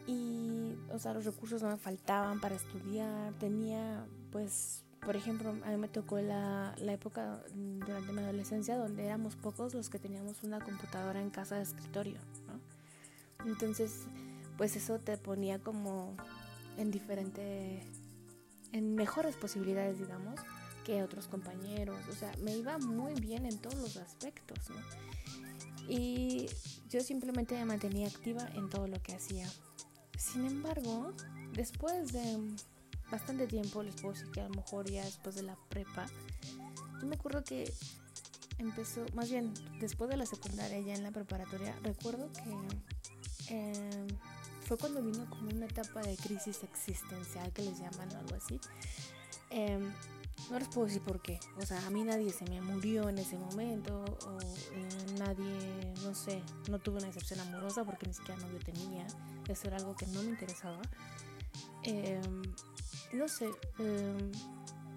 Y, 0.05 0.75
o 0.91 0.99
sea, 0.99 1.13
los 1.13 1.23
recursos 1.25 1.61
no 1.61 1.69
me 1.69 1.77
faltaban 1.77 2.41
para 2.41 2.55
estudiar, 2.55 3.33
tenía 3.39 4.05
pues, 4.31 4.83
por 4.99 5.15
ejemplo, 5.15 5.49
a 5.49 5.69
mí 5.69 5.77
me 5.77 5.87
tocó 5.87 6.19
la, 6.19 6.75
la 6.77 6.93
época 6.93 7.41
durante 7.55 8.11
mi 8.11 8.19
adolescencia 8.19 8.77
donde 8.77 9.05
éramos 9.05 9.35
pocos 9.35 9.73
los 9.73 9.89
que 9.89 9.99
teníamos 9.99 10.43
una 10.43 10.59
computadora 10.59 11.21
en 11.21 11.29
casa 11.29 11.55
de 11.55 11.63
escritorio, 11.63 12.19
¿no? 12.47 13.49
Entonces, 13.49 14.07
pues 14.57 14.75
eso 14.75 14.99
te 14.99 15.17
ponía 15.17 15.59
como 15.59 16.15
en 16.77 16.91
diferente, 16.91 17.81
en 18.71 18.95
mejores 18.95 19.35
posibilidades, 19.35 19.99
digamos 19.99 20.39
que 20.83 21.03
otros 21.03 21.27
compañeros, 21.27 21.97
o 22.09 22.13
sea, 22.13 22.31
me 22.41 22.55
iba 22.55 22.77
muy 22.77 23.13
bien 23.15 23.45
en 23.45 23.57
todos 23.59 23.75
los 23.75 23.97
aspectos, 23.97 24.57
¿no? 24.69 24.75
Y 25.87 26.47
yo 26.89 27.01
simplemente 27.01 27.55
me 27.55 27.65
mantenía 27.65 28.07
activa 28.07 28.47
en 28.53 28.69
todo 28.69 28.87
lo 28.87 29.01
que 29.01 29.13
hacía. 29.13 29.49
Sin 30.17 30.45
embargo, 30.45 31.13
después 31.53 32.13
de 32.13 32.39
bastante 33.11 33.47
tiempo, 33.47 33.83
les 33.83 33.95
puedo 33.95 34.13
decir 34.13 34.31
que 34.31 34.41
a 34.41 34.47
lo 34.47 34.55
mejor 34.55 34.89
ya 34.89 35.03
después 35.03 35.35
de 35.35 35.43
la 35.43 35.57
prepa, 35.69 36.05
yo 36.99 37.07
me 37.07 37.15
acuerdo 37.15 37.43
que 37.43 37.71
empezó, 38.57 39.05
más 39.13 39.29
bien 39.29 39.53
después 39.79 40.09
de 40.09 40.17
la 40.17 40.25
secundaria, 40.25 40.79
ya 40.79 40.93
en 40.93 41.03
la 41.03 41.11
preparatoria, 41.11 41.77
recuerdo 41.83 42.29
que 42.31 43.53
em, 43.53 44.07
fue 44.61 44.77
cuando 44.77 45.01
vino 45.03 45.29
como 45.29 45.49
una 45.49 45.65
etapa 45.65 46.01
de 46.01 46.15
crisis 46.15 46.63
existencial 46.63 47.51
que 47.51 47.63
les 47.63 47.79
llaman 47.79 48.09
o 48.15 48.19
algo 48.19 48.35
así. 48.35 48.59
Em, 49.49 49.93
no 50.49 50.59
les 50.59 50.67
puedo 50.67 50.87
decir 50.87 51.01
por 51.01 51.21
qué. 51.21 51.39
O 51.57 51.65
sea, 51.65 51.85
a 51.85 51.89
mí 51.89 52.03
nadie 52.03 52.31
se 52.31 52.45
me 52.45 52.61
murió 52.61 53.09
en 53.09 53.17
ese 53.17 53.37
momento. 53.37 54.03
O 54.27 54.39
eh, 54.41 54.89
nadie, 55.17 55.93
no 56.03 56.13
sé, 56.13 56.41
no 56.69 56.79
tuve 56.79 56.97
una 56.97 57.07
decepción 57.07 57.39
amorosa 57.39 57.83
porque 57.83 58.07
ni 58.07 58.13
siquiera 58.13 58.39
novio 58.41 58.59
tenía. 58.59 59.05
Eso 59.47 59.67
era 59.67 59.77
algo 59.77 59.95
que 59.95 60.07
no 60.07 60.21
me 60.21 60.29
interesaba. 60.29 60.81
Em, 61.83 62.41
no 63.13 63.27
sé, 63.27 63.49
em, 63.79 64.31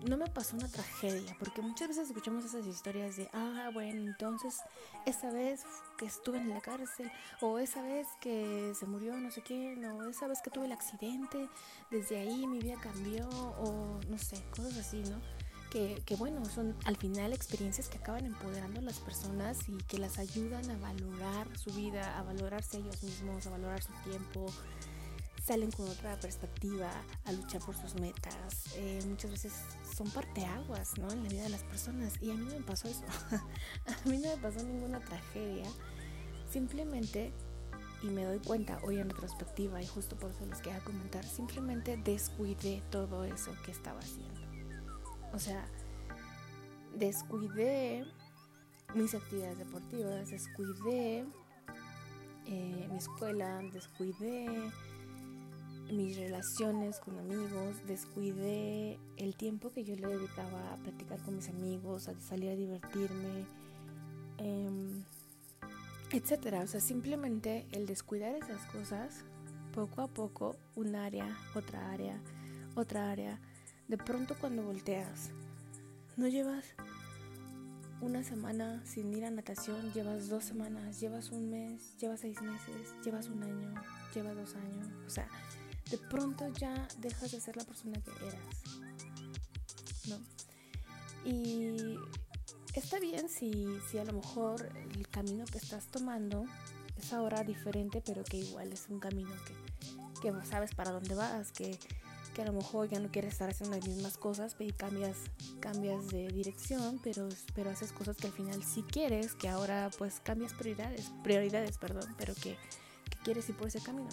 no 0.08 0.16
me 0.16 0.26
pasó 0.26 0.56
una 0.56 0.68
tragedia, 0.68 1.36
porque 1.38 1.62
muchas 1.62 1.88
veces 1.88 2.08
escuchamos 2.08 2.44
esas 2.44 2.66
historias 2.66 3.16
de, 3.16 3.28
ah, 3.32 3.70
bueno, 3.72 4.00
entonces 4.02 4.60
esa 5.04 5.30
vez 5.30 5.64
que 5.96 6.06
estuve 6.06 6.38
en 6.38 6.50
la 6.50 6.60
cárcel, 6.60 7.10
o 7.40 7.58
esa 7.58 7.82
vez 7.82 8.06
que 8.20 8.72
se 8.74 8.86
murió 8.86 9.16
no 9.16 9.30
sé 9.30 9.42
quién, 9.42 9.84
o 9.84 10.08
esa 10.08 10.28
vez 10.28 10.40
que 10.42 10.50
tuve 10.50 10.66
el 10.66 10.72
accidente, 10.72 11.48
desde 11.90 12.18
ahí 12.18 12.46
mi 12.46 12.58
vida 12.60 12.76
cambió, 12.80 13.28
o 13.28 14.00
no 14.08 14.18
sé, 14.18 14.42
cosas 14.50 14.76
así, 14.76 15.02
¿no? 15.02 15.20
que, 15.70 16.00
que, 16.06 16.16
bueno, 16.16 16.44
son 16.44 16.76
al 16.84 16.96
final 16.96 17.32
experiencias 17.32 17.88
que 17.88 17.98
acaban 17.98 18.24
empoderando 18.24 18.80
a 18.80 18.82
las 18.82 18.98
personas 18.98 19.68
y 19.68 19.76
que 19.78 19.98
las 19.98 20.18
ayudan 20.18 20.70
a 20.70 20.78
valorar 20.78 21.48
su 21.58 21.70
vida, 21.72 22.18
a 22.18 22.22
valorarse 22.22 22.78
ellos 22.78 23.02
mismos, 23.02 23.46
a 23.46 23.50
valorar 23.50 23.82
su 23.82 23.92
tiempo, 24.08 24.46
salen 25.46 25.70
con 25.70 25.88
otra 25.88 26.18
perspectiva 26.18 26.90
a 27.24 27.32
luchar 27.32 27.60
por 27.60 27.76
sus 27.76 27.94
metas. 27.94 28.64
Eh, 28.74 29.00
muchas 29.06 29.30
veces 29.30 29.52
son 29.96 30.10
parteaguas 30.10 30.98
¿no? 30.98 31.08
en 31.12 31.22
la 31.22 31.28
vida 31.30 31.42
de 31.44 31.50
las 31.50 31.62
personas. 31.62 32.14
Y 32.20 32.32
a 32.32 32.34
mí 32.34 32.46
no 32.46 32.58
me 32.58 32.64
pasó 32.64 32.88
eso. 32.88 33.04
a 33.30 34.08
mí 34.08 34.18
no 34.18 34.28
me 34.28 34.36
pasó 34.38 34.64
ninguna 34.64 34.98
tragedia. 35.00 35.68
Simplemente, 36.50 37.32
y 38.02 38.08
me 38.08 38.24
doy 38.24 38.40
cuenta 38.40 38.80
hoy 38.82 38.98
en 38.98 39.08
retrospectiva, 39.08 39.80
y 39.80 39.86
justo 39.86 40.16
por 40.16 40.32
eso 40.32 40.44
les 40.46 40.58
quería 40.58 40.80
comentar, 40.80 41.24
simplemente 41.24 41.96
descuidé 41.96 42.82
todo 42.90 43.24
eso 43.24 43.52
que 43.64 43.70
estaba 43.70 44.00
haciendo. 44.00 44.40
O 45.32 45.38
sea, 45.38 45.64
descuidé 46.96 48.04
mis 48.94 49.14
actividades 49.14 49.58
deportivas, 49.58 50.30
descuidé 50.30 51.24
eh, 52.46 52.88
mi 52.90 52.96
escuela, 52.96 53.60
descuidé 53.72 54.72
mis 55.90 56.16
relaciones 56.16 56.98
con 56.98 57.18
amigos, 57.18 57.76
descuidé 57.86 58.98
el 59.16 59.36
tiempo 59.36 59.70
que 59.70 59.84
yo 59.84 59.94
le 59.94 60.08
dedicaba 60.08 60.72
a 60.72 60.76
platicar 60.76 61.20
con 61.22 61.36
mis 61.36 61.48
amigos, 61.48 62.08
a 62.08 62.18
salir 62.20 62.50
a 62.50 62.56
divertirme, 62.56 63.46
eh, 64.38 65.02
etcétera. 66.12 66.60
O 66.60 66.66
sea, 66.66 66.80
simplemente 66.80 67.66
el 67.72 67.86
descuidar 67.86 68.34
esas 68.34 68.64
cosas, 68.72 69.24
poco 69.74 70.02
a 70.02 70.08
poco, 70.08 70.56
un 70.74 70.96
área, 70.96 71.36
otra 71.54 71.90
área, 71.90 72.20
otra 72.74 73.10
área. 73.10 73.40
De 73.88 73.98
pronto 73.98 74.34
cuando 74.40 74.62
volteas, 74.62 75.30
no 76.16 76.26
llevas 76.28 76.64
una 78.00 78.22
semana 78.22 78.82
sin 78.84 79.12
ir 79.14 79.24
a 79.24 79.30
natación, 79.30 79.92
llevas 79.92 80.28
dos 80.28 80.44
semanas, 80.44 81.00
llevas 81.00 81.30
un 81.30 81.50
mes, 81.50 81.96
llevas 81.98 82.20
seis 82.20 82.40
meses, 82.42 82.94
llevas 83.04 83.28
un 83.28 83.42
año, 83.42 83.74
llevas 84.14 84.36
dos 84.36 84.54
años. 84.54 84.88
O 85.06 85.10
sea, 85.10 85.28
de 85.90 85.98
pronto 85.98 86.48
ya 86.48 86.88
dejas 86.98 87.30
de 87.32 87.40
ser 87.40 87.56
la 87.56 87.64
persona 87.64 88.00
que 88.00 88.10
eras. 88.26 88.40
¿No? 90.08 90.18
Y 91.24 91.98
está 92.74 93.00
bien 93.00 93.28
si, 93.28 93.78
si 93.90 93.98
a 93.98 94.04
lo 94.04 94.12
mejor 94.12 94.68
el 94.94 95.08
camino 95.08 95.44
que 95.44 95.58
estás 95.58 95.86
tomando 95.86 96.44
es 96.96 97.12
ahora 97.12 97.42
diferente, 97.42 98.02
pero 98.04 98.24
que 98.24 98.38
igual 98.38 98.72
es 98.72 98.86
un 98.88 99.00
camino 99.00 99.32
que, 99.46 100.20
que 100.20 100.46
sabes 100.46 100.74
para 100.74 100.92
dónde 100.92 101.14
vas, 101.14 101.52
que, 101.52 101.78
que, 102.34 102.42
a 102.42 102.44
lo 102.44 102.52
mejor 102.52 102.88
ya 102.88 103.00
no 103.00 103.10
quieres 103.10 103.32
estar 103.32 103.50
haciendo 103.50 103.76
las 103.76 103.86
mismas 103.86 104.16
cosas 104.16 104.56
y 104.58 104.70
cambias, 104.72 105.16
cambias 105.60 106.08
de 106.08 106.28
dirección, 106.28 107.00
pero, 107.02 107.28
pero 107.54 107.70
haces 107.70 107.92
cosas 107.92 108.16
que 108.16 108.28
al 108.28 108.32
final 108.32 108.62
sí 108.62 108.82
quieres, 108.82 109.34
que 109.34 109.48
ahora 109.48 109.90
pues 109.98 110.20
cambias 110.20 110.52
prioridades, 110.52 111.10
prioridades, 111.22 111.78
perdón, 111.78 112.14
pero 112.16 112.34
que, 112.34 112.56
que 113.10 113.18
quieres 113.24 113.48
ir 113.48 113.56
por 113.56 113.68
ese 113.68 113.80
camino. 113.80 114.08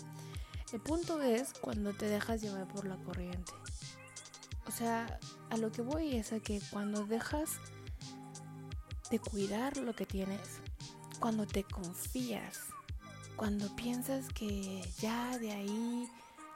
El 0.74 0.82
punto 0.82 1.22
es 1.22 1.53
cuando 1.53 1.94
te 1.94 2.08
dejas 2.08 2.42
llevar 2.42 2.68
por 2.68 2.88
la 2.88 2.98
corriente. 2.98 3.53
O 4.65 4.72
sea, 4.72 5.20
a 5.51 5.58
lo 5.58 5.72
que 5.72 5.84
voy 5.84 6.15
es 6.15 6.34
a 6.34 6.39
que 6.39 6.60
cuando 6.72 7.06
dejas 7.06 7.60
de 9.12 9.20
cuidar 9.20 9.77
lo 9.77 9.94
que 9.96 10.08
tienes, 10.08 10.62
cuando 11.20 11.46
te 11.46 11.63
confías, 11.63 12.70
cuando 13.36 13.74
piensas 13.75 14.30
que 14.30 14.82
ya 14.98 15.38
de 15.38 15.51
ahí 15.51 16.10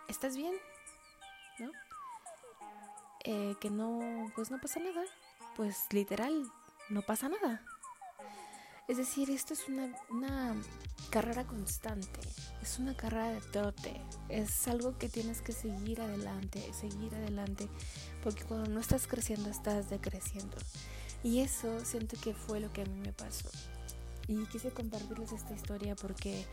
estás 0.08 0.36
bien, 0.36 0.56
¿no? 1.60 1.70
Eh, 3.24 3.56
que 3.62 3.70
no, 3.70 4.32
pues 4.36 4.50
no 4.50 4.60
pasa 4.60 4.80
nada, 4.80 5.04
pues 5.56 5.86
literal, 5.92 6.52
no 6.90 7.04
pasa 7.04 7.30
nada. 7.30 7.62
Es 8.88 8.96
decir, 8.96 9.30
esto 9.30 9.54
es 9.54 9.68
una, 9.68 10.56
carrera 11.10 11.46
constante, 11.46 12.20
es 12.62 12.80
una 12.80 12.96
carrera 12.96 13.32
de 13.32 13.42
trote, 13.42 14.02
es 14.30 14.68
algo 14.68 14.98
que 14.98 15.10
tienes 15.10 15.42
que 15.42 15.52
seguir 15.52 16.00
adelante, 16.00 16.62
seguir 16.74 17.14
adelante, 17.16 17.68
porque 18.24 18.46
cuando 18.46 18.70
no 18.70 18.80
estás 18.80 19.08
creciendo 19.08 19.50
estás 19.50 19.90
decreciendo. 19.90 20.56
Y 21.22 21.40
eso 21.40 21.84
siento 21.84 22.16
que 22.22 22.34
fue 22.34 22.62
lo 22.62 22.72
que 22.72 22.84
a 22.84 22.86
mí 22.86 23.00
me 23.00 23.12
pasó. 23.12 23.50
Y 24.28 24.46
quise 24.46 24.72
compartirles 24.72 25.34
esta 25.34 25.54
historia 25.54 25.96
porque 25.96 26.46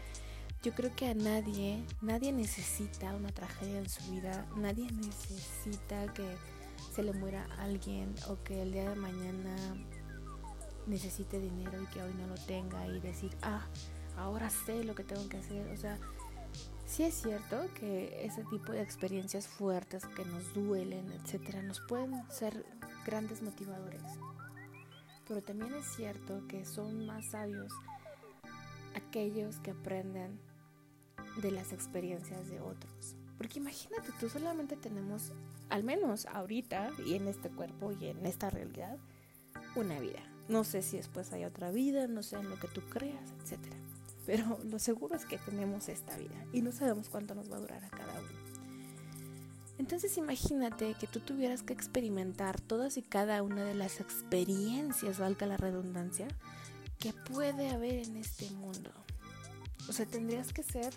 yo 0.65 0.73
creo 0.73 0.95
que 0.97 1.07
a 1.07 1.15
nadie, 1.15 1.85
nadie 2.01 2.33
necesita 2.33 3.15
una 3.15 3.31
tragedia 3.31 3.79
en 3.79 3.89
su 3.89 4.11
vida, 4.11 4.45
nadie 4.57 4.91
necesita 4.91 6.13
que 6.15 6.37
se 6.93 7.05
le 7.05 7.13
muera 7.13 7.47
alguien 7.59 8.13
o 8.29 8.43
que 8.43 8.63
el 8.63 8.73
día 8.73 8.91
de 8.91 8.97
mañana 8.97 9.55
necesite 10.87 11.41
dinero 11.41 11.83
y 11.83 11.87
que 11.87 12.03
hoy 12.03 12.13
no 12.15 12.27
lo 12.27 12.35
tenga 12.35 12.87
y 12.87 13.01
decir, 13.01 13.37
ah, 13.43 13.67
ahora 14.17 14.51
sé 14.51 14.85
lo 14.85 14.95
que 14.95 15.05
tengo 15.05 15.29
que 15.29 15.39
hacer. 15.39 15.69
O 15.69 15.77
sea, 15.77 15.99
sí 16.87 17.05
es 17.05 17.15
cierto 17.15 17.67
que 17.75 18.25
ese 18.25 18.45
tipo 18.45 18.73
de 18.73 18.83
experiencias 18.83 19.49
fuertes 19.49 20.07
que 20.07 20.25
nos 20.25 20.55
duelen, 20.55 21.11
etcétera, 21.13 21.63
nos 21.63 21.81
pueden 21.81 22.23
ser 22.31 22.65
grandes 23.07 23.43
motivadores. 23.43 24.03
Pero 25.27 25.43
también 25.43 25.75
es 25.75 25.87
cierto 25.97 26.47
que 26.49 26.65
son 26.65 27.07
más 27.07 27.31
sabios 27.31 27.73
aquellos 28.95 29.59
que 29.61 29.73
aprenden 29.73 30.39
de 31.41 31.51
las 31.51 31.73
experiencias 31.73 32.49
de 32.49 32.61
otros. 32.61 33.17
Porque 33.39 33.59
imagínate, 33.59 34.11
tú 34.21 34.29
solamente 34.29 34.77
tenemos, 34.77 35.33
al 35.71 35.83
menos 35.83 36.27
ahorita 36.27 36.91
y 37.05 37.15
en 37.15 37.27
este 37.27 37.49
cuerpo 37.51 37.93
y 37.93 38.07
en 38.07 38.25
esta 38.27 38.51
realidad, 38.51 38.99
una 39.75 39.99
vida. 39.99 40.34
No 40.49 40.65
sé 40.65 40.83
si 40.83 40.97
después 40.97 41.33
hay 41.33 41.45
otra 41.45 41.71
vida, 41.71 42.07
no 42.07 42.23
sé 42.23 42.37
en 42.37 42.51
lo 42.51 42.59
que 42.59 42.69
tú 42.69 42.83
creas, 42.91 43.33
etcétera 43.43 43.77
pero 44.27 44.59
lo 44.65 44.79
seguro 44.79 45.17
es 45.17 45.27
que 45.27 45.39
tenemos 45.39 45.89
esta 45.89 46.17
vida 46.17 46.47
y 46.53 46.63
no 46.63 46.73
sabemos 46.73 47.09
cuánto 47.09 47.35
nos 47.35 47.51
va 47.51 47.57
a 47.57 47.61
durar 47.61 47.85
a 47.85 47.91
cada 47.91 48.21
uno. 48.21 48.45
Entonces 49.77 50.17
imagínate 50.17 50.95
que 50.95 51.07
tú 51.07 51.21
tuvieras 51.21 51.63
que 51.63 51.73
experimentar 51.73 52.61
todas 52.61 52.97
y 52.97 53.03
cada 53.03 53.43
una 53.43 53.65
de 53.65 53.75
las 53.75 54.01
experiencias, 54.01 55.19
valga 55.19 55.47
la 55.47 55.57
redundancia, 55.57 56.29
que 56.99 57.13
puede 57.13 57.71
haber 57.71 58.07
en 58.07 58.17
este 58.17 58.49
mundo. 58.53 58.91
O 59.89 59.93
sea, 59.93 60.07
tendrías 60.07 60.53
que 60.53 60.63
ser 60.63 60.95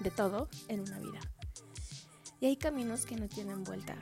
de 0.00 0.10
todo 0.10 0.48
en 0.68 0.80
una 0.80 0.98
vida. 0.98 1.20
Y 2.40 2.46
hay 2.46 2.56
caminos 2.56 3.04
que 3.04 3.16
no 3.16 3.28
tienen 3.28 3.64
vuelta. 3.64 3.96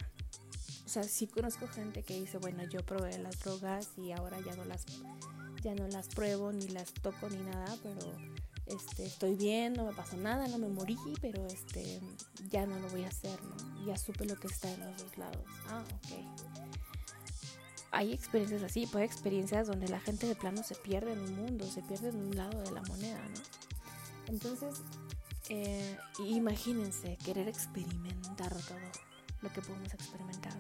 Sea, 0.96 1.04
sí 1.04 1.26
conozco 1.26 1.68
gente 1.68 2.02
que 2.02 2.18
dice, 2.18 2.38
bueno, 2.38 2.64
yo 2.64 2.80
probé 2.80 3.18
las 3.18 3.38
drogas 3.40 3.90
y 3.98 4.12
ahora 4.12 4.40
ya 4.40 4.56
no 4.56 4.64
las 4.64 4.86
ya 5.62 5.74
no 5.74 5.86
las 5.88 6.08
pruebo 6.08 6.52
ni 6.52 6.68
las 6.68 6.90
toco 6.94 7.28
ni 7.28 7.36
nada, 7.36 7.76
pero 7.82 8.00
este, 8.64 9.04
estoy 9.04 9.34
bien, 9.34 9.74
no 9.74 9.84
me 9.84 9.92
pasó 9.92 10.16
nada, 10.16 10.48
no 10.48 10.56
me 10.56 10.68
morí, 10.68 10.96
pero 11.20 11.46
este, 11.48 12.00
ya 12.48 12.64
no 12.64 12.78
lo 12.78 12.88
voy 12.88 13.04
a 13.04 13.08
hacer, 13.08 13.38
¿no? 13.42 13.84
Ya 13.84 13.98
supe 13.98 14.24
lo 14.24 14.36
que 14.36 14.46
está 14.46 14.72
en 14.72 14.80
los 14.80 14.96
dos 14.96 15.18
lados. 15.18 15.44
Ah, 15.68 15.84
ok. 15.96 16.12
Hay 17.90 18.14
experiencias 18.14 18.62
así, 18.62 18.86
pues 18.86 19.02
hay 19.02 19.06
experiencias 19.06 19.66
donde 19.66 19.88
la 19.88 20.00
gente 20.00 20.26
de 20.26 20.34
plano 20.34 20.62
se 20.62 20.76
pierde 20.76 21.12
en 21.12 21.20
un 21.20 21.36
mundo, 21.36 21.66
se 21.66 21.82
pierde 21.82 22.08
en 22.08 22.16
un 22.16 22.34
lado 22.34 22.58
de 22.62 22.70
la 22.70 22.80
moneda, 22.84 23.20
¿no? 23.22 23.42
Entonces, 24.28 24.80
eh, 25.50 25.98
imagínense 26.20 27.18
querer 27.22 27.48
experimentar 27.48 28.56
todo 28.62 29.05
lo 29.42 29.52
que 29.52 29.62
podemos 29.62 29.92
experimentar. 29.92 30.52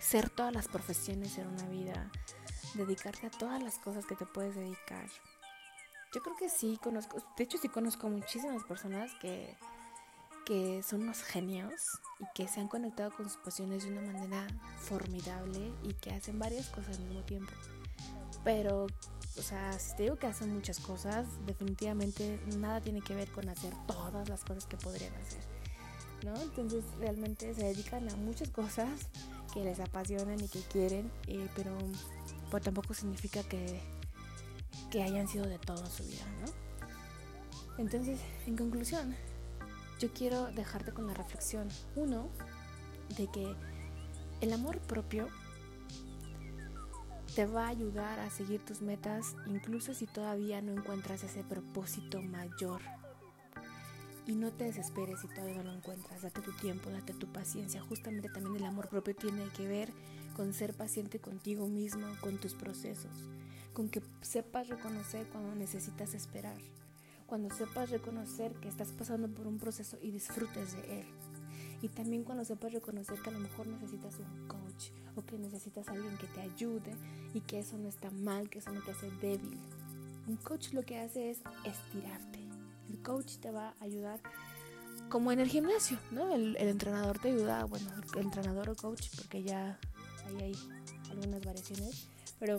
ser 0.00 0.30
todas 0.30 0.52
las 0.52 0.68
profesiones 0.68 1.38
en 1.38 1.46
una 1.46 1.66
vida, 1.68 2.10
dedicarte 2.74 3.26
a 3.26 3.30
todas 3.30 3.62
las 3.62 3.78
cosas 3.78 4.06
que 4.06 4.16
te 4.16 4.26
puedes 4.26 4.54
dedicar. 4.54 5.06
Yo 6.14 6.22
creo 6.22 6.36
que 6.36 6.48
sí 6.48 6.78
conozco, 6.82 7.22
de 7.36 7.44
hecho 7.44 7.58
sí 7.58 7.68
conozco 7.68 8.08
muchísimas 8.08 8.64
personas 8.64 9.12
que, 9.20 9.56
que 10.44 10.82
son 10.82 11.02
unos 11.02 11.22
genios 11.22 11.72
y 12.20 12.24
que 12.34 12.48
se 12.48 12.60
han 12.60 12.68
conectado 12.68 13.10
con 13.16 13.28
sus 13.28 13.38
pasiones 13.38 13.84
de 13.84 13.90
una 13.92 14.12
manera 14.12 14.46
formidable 14.80 15.72
y 15.82 15.94
que 15.94 16.10
hacen 16.10 16.38
varias 16.38 16.68
cosas 16.68 16.98
al 16.98 17.04
mismo 17.04 17.22
tiempo. 17.22 17.52
Pero, 18.44 18.86
o 19.38 19.42
sea, 19.42 19.78
si 19.78 19.96
te 19.96 20.02
digo 20.04 20.16
que 20.16 20.26
hacen 20.26 20.52
muchas 20.52 20.80
cosas, 20.80 21.26
definitivamente 21.46 22.40
nada 22.58 22.80
tiene 22.80 23.00
que 23.00 23.14
ver 23.14 23.30
con 23.30 23.48
hacer 23.48 23.72
todas 23.86 24.28
las 24.28 24.44
cosas 24.44 24.66
que 24.66 24.76
podrían 24.76 25.14
hacer. 25.14 25.61
Entonces 26.22 26.84
realmente 26.98 27.52
se 27.54 27.64
dedican 27.64 28.08
a 28.08 28.16
muchas 28.16 28.48
cosas 28.50 28.88
que 29.52 29.64
les 29.64 29.80
apasionan 29.80 30.38
y 30.40 30.48
que 30.48 30.60
quieren, 30.60 31.10
eh, 31.26 31.48
pero 31.56 31.76
pero 32.52 32.64
tampoco 32.64 32.92
significa 32.92 33.42
que, 33.42 33.80
hayan 35.02 35.26
sido 35.26 35.46
de 35.46 35.58
toda 35.58 35.86
su 35.86 36.04
vida. 36.04 36.24
Entonces, 37.78 38.20
en 38.46 38.58
conclusión, 38.58 39.16
yo 39.98 40.12
quiero 40.12 40.52
dejarte 40.52 40.92
con 40.92 41.06
la 41.06 41.14
reflexión, 41.14 41.68
uno, 41.96 42.28
de 43.16 43.26
que 43.28 43.56
el 44.42 44.52
amor 44.52 44.80
propio 44.80 45.28
te 47.34 47.46
va 47.46 47.66
a 47.66 47.68
ayudar 47.68 48.20
a 48.20 48.28
seguir 48.28 48.62
tus 48.62 48.82
metas, 48.82 49.34
incluso 49.46 49.94
si 49.94 50.06
todavía 50.06 50.60
no 50.60 50.72
encuentras 50.72 51.24
ese 51.24 51.42
propósito 51.42 52.20
mayor. 52.20 52.82
Y 54.26 54.34
no 54.36 54.52
te 54.52 54.64
desesperes 54.64 55.20
si 55.20 55.28
todavía 55.28 55.56
no 55.56 55.64
lo 55.64 55.74
encuentras, 55.74 56.22
date 56.22 56.40
tu 56.42 56.52
tiempo, 56.52 56.90
date 56.90 57.12
tu 57.12 57.26
paciencia. 57.32 57.80
Justamente 57.80 58.28
también 58.28 58.56
el 58.56 58.64
amor 58.64 58.88
propio 58.88 59.16
tiene 59.16 59.44
que 59.56 59.66
ver 59.66 59.92
con 60.36 60.52
ser 60.52 60.74
paciente 60.74 61.18
contigo 61.18 61.66
mismo, 61.66 62.06
con 62.20 62.38
tus 62.38 62.54
procesos, 62.54 63.12
con 63.72 63.88
que 63.88 64.02
sepas 64.20 64.68
reconocer 64.68 65.26
cuando 65.28 65.54
necesitas 65.54 66.14
esperar, 66.14 66.56
cuando 67.26 67.52
sepas 67.54 67.90
reconocer 67.90 68.52
que 68.54 68.68
estás 68.68 68.92
pasando 68.92 69.28
por 69.28 69.46
un 69.46 69.58
proceso 69.58 69.98
y 70.00 70.12
disfrutes 70.12 70.76
de 70.76 71.00
él. 71.00 71.06
Y 71.82 71.88
también 71.88 72.22
cuando 72.22 72.44
sepas 72.44 72.72
reconocer 72.72 73.20
que 73.20 73.30
a 73.30 73.32
lo 73.32 73.40
mejor 73.40 73.66
necesitas 73.66 74.16
un 74.20 74.46
coach 74.46 74.90
o 75.16 75.22
que 75.22 75.36
necesitas 75.36 75.88
alguien 75.88 76.16
que 76.16 76.28
te 76.28 76.40
ayude 76.40 76.94
y 77.34 77.40
que 77.40 77.58
eso 77.58 77.76
no 77.76 77.88
está 77.88 78.10
mal, 78.12 78.48
que 78.48 78.60
eso 78.60 78.70
no 78.70 78.82
te 78.82 78.92
hace 78.92 79.10
débil. 79.20 79.58
Un 80.28 80.36
coach 80.36 80.72
lo 80.72 80.84
que 80.84 81.00
hace 81.00 81.30
es 81.30 81.40
estirarte. 81.64 82.31
El 82.88 83.02
coach 83.02 83.36
te 83.38 83.50
va 83.50 83.74
a 83.80 83.84
ayudar 83.84 84.20
como 85.08 85.30
en 85.30 85.40
el 85.40 85.48
gimnasio, 85.48 85.98
¿no? 86.10 86.34
El, 86.34 86.56
entrenador 86.56 87.18
te 87.18 87.28
ayuda, 87.28 87.64
bueno, 87.64 87.90
el, 88.14 88.20
entrenador 88.20 88.70
o 88.70 88.76
coach, 88.76 89.08
porque 89.16 89.42
ya 89.42 89.78
ahí 90.26 90.36
hay 90.40 90.56
algunas 91.10 91.44
variaciones, 91.44 92.08
pero 92.38 92.58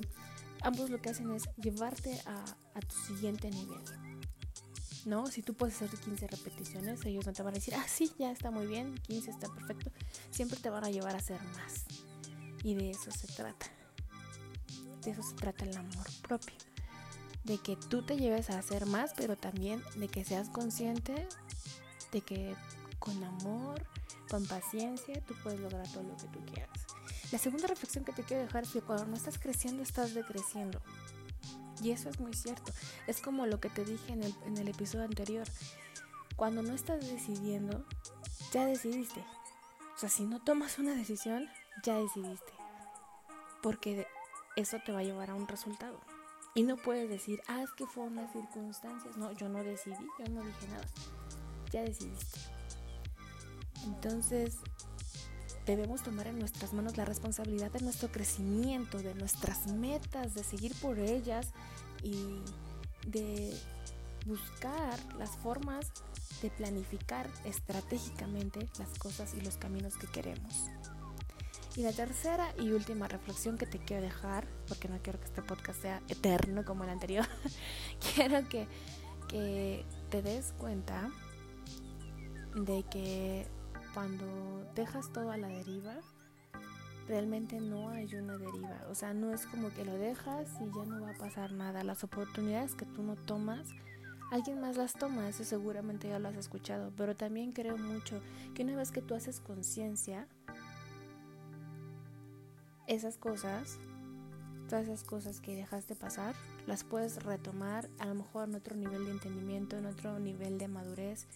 ambos 0.62 0.90
lo 0.90 1.02
que 1.02 1.10
hacen 1.10 1.32
es 1.32 1.44
llevarte 1.58 2.22
a, 2.26 2.44
a 2.76 2.80
tu 2.82 2.96
siguiente 2.96 3.50
nivel. 3.50 3.82
¿no? 5.06 5.28
Si 5.28 5.42
tú 5.42 5.54
puedes 5.54 5.82
hacer 5.82 6.00
15 6.00 6.28
repeticiones, 6.28 7.06
ellos 7.06 7.26
no 7.26 7.34
te 7.34 7.44
van 7.44 7.54
a 7.54 7.56
decir, 7.56 7.76
ah, 7.76 7.86
sí, 7.88 8.12
ya 8.18 8.32
está 8.32 8.52
muy 8.52 8.68
bien, 8.68 8.96
15 9.08 9.32
está 9.32 9.48
perfecto. 9.54 9.92
Siempre 10.32 10.60
te 10.60 10.70
van 10.70 10.84
a 10.84 10.90
llevar 10.90 11.16
a 11.16 11.18
hacer 11.18 11.42
más. 11.56 11.86
Y 12.64 12.76
de 12.76 12.92
eso 12.92 13.12
se 13.12 13.28
trata. 13.28 13.66
De 15.04 15.12
eso 15.12 15.24
se 15.24 15.36
trata 15.36 15.66
el 15.66 15.76
amor 15.76 16.06
propio. 16.22 16.56
De 17.44 17.58
que 17.58 17.76
tú 17.76 18.04
te 18.04 18.18
lleves 18.18 18.50
a 18.50 18.60
hacer 18.60 18.86
más, 18.86 19.14
pero 19.16 19.36
también 19.36 19.84
de 19.96 20.08
que 20.08 20.24
seas 20.24 20.50
consciente 20.50 21.28
de 22.12 22.22
que 22.22 22.56
con 23.00 23.22
amor, 23.24 23.86
con 24.30 24.46
paciencia, 24.46 25.20
tú 25.26 25.34
puedes 25.44 25.60
lograr 25.60 25.86
todo 25.92 26.04
lo 26.04 26.16
que 26.16 26.28
tú 26.28 26.40
quieras. 26.46 26.70
La 27.32 27.40
segunda 27.40 27.68
reflexión 27.68 28.06
que 28.06 28.14
te 28.14 28.24
quiero 28.24 28.44
dejar 28.44 28.64
es 28.64 28.72
que 28.72 28.82
cuando 28.82 29.06
no 29.08 29.16
estás 29.16 29.40
creciendo, 29.40 29.84
estás 29.84 30.14
decreciendo. 30.14 30.82
Y 31.82 31.92
eso 31.92 32.10
es 32.10 32.20
muy 32.20 32.34
cierto. 32.34 32.72
Es 33.08 33.20
como 33.20 33.46
lo 33.46 33.60
que 33.60 33.70
te 33.70 33.84
dije 33.84 34.14
en 34.14 34.24
el, 34.24 34.34
en 34.46 34.58
el 34.58 34.68
episodio 34.68 35.04
anterior. 35.04 35.48
Cuando 36.36 36.62
no 36.62 36.74
estás 36.74 37.06
decidiendo, 37.10 37.86
ya 38.54 38.66
decidiste. 38.66 39.24
O 39.96 40.00
sea, 40.00 40.10
si 40.10 40.24
no 40.26 40.40
tomas 40.40 40.80
una 40.80 40.94
decisión, 40.94 41.50
ya 41.84 41.98
decidiste. 41.98 42.54
Porque 43.62 44.08
eso 44.56 44.78
te 44.86 44.92
va 44.92 45.00
a 45.00 45.04
llevar 45.04 45.32
a 45.32 45.36
un 45.36 45.48
resultado. 45.48 46.00
Y 46.56 46.64
no 46.64 46.78
puedes 46.78 47.10
decir, 47.10 47.42
ah, 47.48 47.64
es 47.64 47.72
que 47.72 47.86
fue 47.88 48.04
unas 48.04 48.32
circunstancias. 48.32 49.18
No, 49.18 49.32
yo 49.32 49.50
no 49.50 49.64
decidí, 49.64 50.08
yo 50.20 50.26
no 50.32 50.44
dije 50.44 50.68
nada 50.68 50.86
ya 51.74 51.82
decidiste. 51.82 52.40
Entonces, 53.86 54.58
debemos 55.66 56.04
tomar 56.04 56.28
en 56.28 56.40
nuestras 56.40 56.72
manos 56.72 56.96
la 56.96 57.04
responsabilidad 57.04 57.72
de 57.72 57.82
nuestro 57.82 58.10
crecimiento, 58.10 59.00
de 59.00 59.16
nuestras 59.16 59.68
metas, 59.68 60.36
de 60.36 60.44
seguir 60.44 60.74
por 60.76 61.00
ellas 61.00 61.48
y 62.02 62.42
de 63.08 63.54
buscar 64.26 64.98
las 65.16 65.32
formas 65.38 65.92
de 66.42 66.50
planificar 66.52 67.30
estratégicamente 67.44 68.70
las 68.80 68.98
cosas 68.98 69.34
y 69.34 69.42
los 69.42 69.58
caminos 69.58 69.98
que 69.98 70.08
queremos. 70.08 70.70
Y 71.76 71.82
la 71.82 71.92
tercera 71.92 72.54
y 72.60 72.70
última 72.72 73.08
reflexión 73.08 73.58
que 73.58 73.66
te 73.66 73.80
quiero 73.80 74.04
dejar, 74.04 74.46
porque 74.68 74.88
no 74.88 75.00
quiero 75.02 75.20
que 75.20 75.26
este 75.26 75.42
podcast 75.42 75.82
sea 75.82 76.02
eterno 76.08 76.64
como 76.64 76.84
el 76.84 76.92
anterior, 76.92 77.26
quiero 78.16 78.48
que, 78.48 78.68
te 80.10 80.22
des 80.22 80.54
cuenta 80.60 81.10
de 82.54 82.84
que 82.84 83.48
cuando 83.96 84.26
dejas 84.76 85.12
todo 85.12 85.32
a 85.32 85.38
la 85.38 85.48
deriva, 85.48 85.96
realmente 87.08 87.60
no 87.60 87.90
hay 87.90 88.14
una 88.14 88.38
deriva. 88.38 88.80
O 88.92 88.94
sea, 88.94 89.16
no 89.16 89.34
es 89.34 89.48
como 89.48 89.74
que 89.74 89.84
lo 89.84 89.94
dejas 89.94 90.50
y 90.62 90.66
ya 90.66 90.86
no 90.86 91.02
va 91.02 91.10
a 91.10 91.18
pasar 91.18 91.54
nada. 91.54 91.84
Las 91.84 92.04
oportunidades 92.04 92.76
que 92.76 92.86
tú 92.86 93.02
no 93.02 93.16
tomas, 93.16 93.70
alguien 94.32 94.62
más 94.62 94.78
las 94.78 94.94
toma, 94.94 95.28
eso 95.28 95.44
seguramente 95.44 96.10
ya 96.10 96.20
lo 96.20 96.30
has 96.30 96.36
escuchado. 96.36 96.92
Pero 96.96 97.16
también 97.16 97.52
creo 97.52 97.78
mucho 97.78 98.22
que 98.54 98.62
una 98.64 98.76
vez 98.76 98.92
que 98.92 99.02
tú 99.02 99.16
haces 99.16 99.40
conciencia, 99.40 100.28
esas 102.88 103.18
cosas, 103.18 103.80
todas 104.70 104.86
esas 104.86 105.04
cosas 105.04 105.40
que 105.40 105.56
dejaste 105.56 105.96
pasar, 105.96 106.36
las 106.68 106.84
puedes 106.84 107.24
retomar 107.24 107.90
a 108.00 108.06
lo 108.06 108.16
mejor 108.16 108.50
en 108.50 108.56
otro 108.56 108.76
nivel 108.76 109.06
de 109.06 109.12
entendimiento, 109.12 109.78
en 109.78 109.86
otro 109.86 110.20
nivel 110.20 110.58
de 110.58 110.68
madurez 110.68 111.28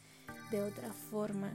de 0.52 0.62
otra 0.62 0.92
forma, 0.94 1.52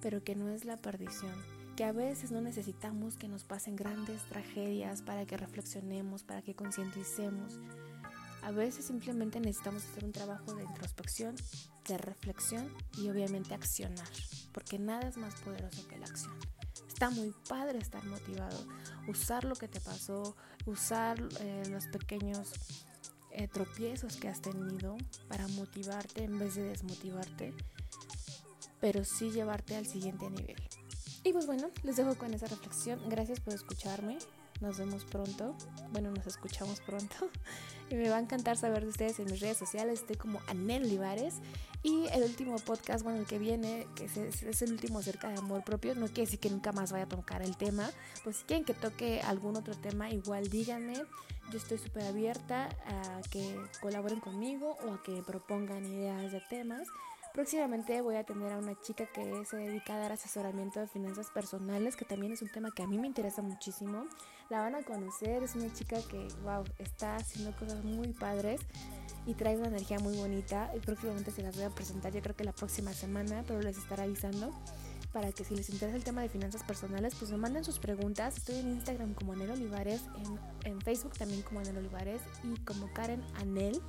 pero 0.00 0.22
que 0.22 0.36
no 0.36 0.48
es 0.48 0.64
la 0.64 0.76
perdición. 0.76 1.34
Que 1.76 1.84
a 1.84 1.92
veces 1.92 2.30
no 2.30 2.40
necesitamos 2.40 3.16
que 3.16 3.28
nos 3.28 3.44
pasen 3.44 3.76
grandes 3.76 4.22
tragedias 4.28 5.02
para 5.02 5.26
que 5.26 5.36
reflexionemos, 5.36 6.22
para 6.22 6.42
que 6.42 6.54
concienticemos. 6.54 7.60
A 8.42 8.50
veces 8.50 8.86
simplemente 8.86 9.40
necesitamos 9.40 9.84
hacer 9.84 10.04
un 10.04 10.12
trabajo 10.12 10.54
de 10.54 10.62
introspección, 10.62 11.34
de 11.86 11.98
reflexión 11.98 12.72
y 12.96 13.10
obviamente 13.10 13.54
accionar, 13.54 14.08
porque 14.52 14.78
nada 14.78 15.08
es 15.08 15.16
más 15.16 15.34
poderoso 15.40 15.86
que 15.88 15.98
la 15.98 16.06
acción. 16.06 16.55
Está 16.96 17.10
muy 17.10 17.30
padre 17.46 17.78
estar 17.78 18.02
motivado, 18.06 18.56
usar 19.06 19.44
lo 19.44 19.54
que 19.54 19.68
te 19.68 19.80
pasó, 19.82 20.34
usar 20.64 21.22
eh, 21.40 21.64
los 21.68 21.88
pequeños 21.88 22.54
eh, 23.32 23.48
tropiezos 23.48 24.16
que 24.16 24.28
has 24.28 24.40
tenido 24.40 24.96
para 25.28 25.46
motivarte 25.48 26.24
en 26.24 26.38
vez 26.38 26.54
de 26.54 26.62
desmotivarte 26.62 27.52
pero 28.80 29.04
sí 29.04 29.30
llevarte 29.30 29.76
al 29.76 29.84
siguiente 29.84 30.30
nivel. 30.30 30.56
Y 31.22 31.34
pues 31.34 31.44
bueno, 31.44 31.68
les 31.82 31.96
dejo 31.96 32.14
con 32.14 32.32
esa 32.32 32.46
reflexión. 32.46 32.98
Gracias 33.10 33.40
por 33.40 33.52
escucharme. 33.52 34.16
Nos 34.60 34.78
vemos 34.78 35.04
pronto. 35.04 35.54
Bueno, 35.90 36.10
nos 36.10 36.26
escuchamos 36.26 36.80
pronto. 36.80 37.30
Y 37.88 37.94
me 37.94 38.08
va 38.08 38.16
a 38.16 38.20
encantar 38.20 38.56
saber 38.56 38.82
de 38.82 38.88
ustedes 38.88 39.20
en 39.20 39.26
mis 39.26 39.38
redes 39.38 39.58
sociales. 39.58 40.00
Estoy 40.00 40.16
como 40.16 40.40
Anel 40.48 40.82
Olivares. 40.82 41.36
Y 41.84 42.08
el 42.08 42.24
último 42.24 42.56
podcast, 42.56 43.04
bueno, 43.04 43.20
el 43.20 43.26
que 43.26 43.38
viene, 43.38 43.86
que 43.94 44.06
es, 44.06 44.62
el 44.62 44.72
último 44.72 44.98
acerca 44.98 45.28
de 45.28 45.38
amor 45.38 45.62
propio, 45.62 45.94
no 45.94 46.06
quiere 46.06 46.22
decir 46.22 46.40
que 46.40 46.50
nunca 46.50 46.72
más 46.72 46.90
vaya 46.90 47.04
a 47.04 47.08
tocar 47.08 47.42
el 47.42 47.56
tema. 47.56 47.88
Pues 48.24 48.38
si 48.38 48.44
quieren 48.44 48.64
que 48.64 48.74
toque 48.74 49.20
algún 49.20 49.56
otro 49.56 49.76
tema, 49.76 50.10
igual 50.10 50.48
díganme. 50.48 50.94
Yo 51.52 51.58
estoy 51.58 51.78
súper 51.78 52.02
abierta 52.06 52.70
a 52.86 53.20
que 53.30 53.56
colaboren 53.80 54.18
conmigo 54.18 54.76
o 54.84 54.94
a 54.94 55.02
que 55.04 55.22
propongan 55.22 55.84
ideas 55.86 56.32
de 56.32 56.40
temas. 56.40 56.88
Próximamente 57.32 58.00
voy 58.00 58.16
a 58.16 58.24
tener 58.24 58.50
a 58.50 58.58
una 58.58 58.80
chica 58.80 59.06
que 59.06 59.44
se 59.44 59.58
dedica 59.58 59.94
a 59.94 59.98
dar 59.98 60.10
asesoramiento 60.10 60.80
de 60.80 60.88
finanzas 60.88 61.30
personales, 61.30 61.94
que 61.94 62.04
también 62.04 62.32
es 62.32 62.42
un 62.42 62.48
tema 62.48 62.72
que 62.74 62.82
a 62.82 62.88
mí 62.88 62.98
me 62.98 63.06
interesa 63.06 63.42
muchísimo. 63.42 64.06
La 64.48 64.60
van 64.60 64.76
a 64.76 64.82
conocer, 64.82 65.42
es 65.42 65.56
una 65.56 65.72
chica 65.72 65.96
que, 66.08 66.28
wow, 66.44 66.62
está 66.78 67.16
haciendo 67.16 67.56
cosas 67.56 67.84
muy 67.84 68.12
padres 68.12 68.60
y 69.26 69.34
trae 69.34 69.56
una 69.56 69.66
energía 69.66 69.98
muy 69.98 70.16
bonita. 70.16 70.70
Y 70.76 70.78
próximamente 70.78 71.32
se 71.32 71.42
las 71.42 71.56
voy 71.56 71.64
a 71.64 71.70
presentar, 71.70 72.12
yo 72.12 72.22
creo 72.22 72.36
que 72.36 72.44
la 72.44 72.52
próxima 72.52 72.92
semana, 72.92 73.42
pero 73.46 73.60
les 73.60 73.76
estaré 73.76 74.02
avisando 74.02 74.52
para 75.12 75.32
que 75.32 75.44
si 75.44 75.56
les 75.56 75.68
interesa 75.70 75.96
el 75.96 76.04
tema 76.04 76.22
de 76.22 76.28
finanzas 76.28 76.62
personales, 76.62 77.14
pues 77.18 77.30
me 77.30 77.38
manden 77.38 77.64
sus 77.64 77.78
preguntas. 77.80 78.36
Estoy 78.36 78.58
en 78.58 78.68
Instagram 78.68 79.14
como 79.14 79.32
Anel 79.32 79.50
Olivares, 79.50 80.02
en, 80.64 80.72
en 80.72 80.80
Facebook 80.80 81.14
también 81.18 81.42
como 81.42 81.60
Anel 81.60 81.78
Olivares 81.78 82.20
y 82.44 82.54
como 82.60 82.92
Karen 82.92 83.24
Anel 83.34 83.80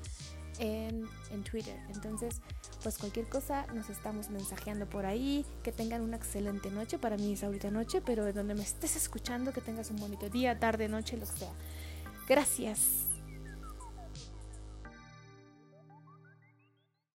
en, 0.60 1.08
en 1.32 1.43
Twitter. 1.43 1.78
Entonces, 1.89 2.41
pues 2.84 2.98
cualquier 2.98 3.28
cosa 3.28 3.65
nos 3.74 3.89
estamos 3.89 4.30
mensajeando 4.30 4.88
por 4.88 5.06
ahí. 5.06 5.46
Que 5.63 5.72
tengan 5.72 6.02
una 6.02 6.17
excelente 6.17 6.70
noche. 6.70 7.00
Para 7.00 7.17
mí 7.17 7.34
es 7.34 7.43
ahorita 7.43 7.72
noche, 7.72 8.02
pero 8.02 8.26
de 8.26 8.34
donde 8.34 8.56
me 8.56 8.63
estés 8.63 8.96
escuchando, 8.96 9.52
que 9.52 9.62
tengas 9.62 9.91
un 9.91 9.98
bonito 9.98 10.30
día, 10.30 10.60
tarde, 10.60 10.88
noche, 10.88 11.17
lo 11.17 11.26
que 11.26 11.39
sea. 11.39 11.54
Gracias. 12.28 13.07